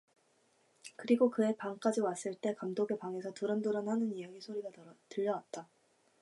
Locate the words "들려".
5.09-5.33